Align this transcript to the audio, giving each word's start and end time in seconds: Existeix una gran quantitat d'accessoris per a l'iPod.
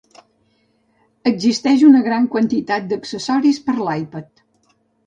Existeix 1.33 1.85
una 1.91 2.03
gran 2.09 2.27
quantitat 2.37 2.91
d'accessoris 2.95 3.65
per 3.71 3.79
a 3.79 3.81
l'iPod. 3.87 4.49